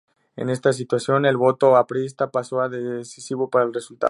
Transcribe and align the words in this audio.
En 0.35 0.49
esta 0.49 0.73
situación, 0.73 1.27
el 1.27 1.37
voto 1.37 1.75
aprista 1.75 2.31
pasó 2.31 2.61
a 2.61 2.69
ser 2.71 2.79
decisivo 2.81 3.51
para 3.51 3.65
el 3.65 3.73
resultado. 3.75 3.99